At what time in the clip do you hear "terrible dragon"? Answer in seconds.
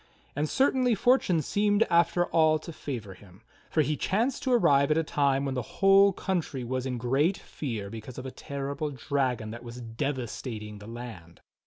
8.31-9.51